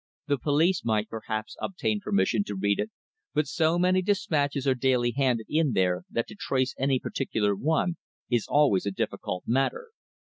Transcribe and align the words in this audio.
The 0.25 0.39
police 0.39 0.83
might 0.83 1.09
perhaps 1.09 1.55
obtain 1.61 1.99
permission 1.99 2.43
to 2.45 2.55
read 2.55 2.79
it, 2.79 2.89
but 3.35 3.45
so 3.45 3.77
many 3.77 4.01
dispatches 4.01 4.65
are 4.67 4.73
daily 4.73 5.11
handed 5.15 5.45
in 5.47 5.73
there 5.73 6.05
that 6.09 6.25
to 6.29 6.35
trace 6.35 6.73
any 6.79 6.97
particular 6.99 7.53
one 7.55 7.97
is 8.27 8.47
always 8.49 8.87
a 8.87 8.91
difficult 8.91 9.43
matter. 9.45 9.91